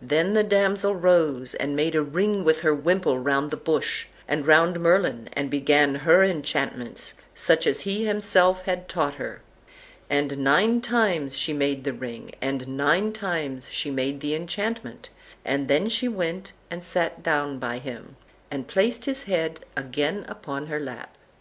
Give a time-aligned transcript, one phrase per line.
[0.00, 4.46] Then the damsel rose, and made a ring with her wimple round the bush, and
[4.46, 9.42] round Merlin, and began her enchantments, such as he himself had taught her;
[10.08, 15.08] and nine times she made the ring, and nine times she made the enchantment,
[15.44, 18.14] and then she went and sat down by him,
[18.52, 21.18] and placed his head again upon her lap.